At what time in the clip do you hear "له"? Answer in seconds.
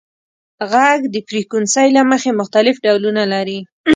1.97-2.01